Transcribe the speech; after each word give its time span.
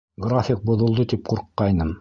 График 0.23 0.63
боҙолдо 0.71 1.07
тип 1.15 1.33
ҡурҡҡайным. 1.33 1.89